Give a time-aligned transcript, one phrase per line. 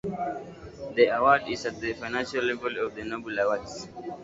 [0.95, 3.87] The award is at the financial level of the Nobel awards.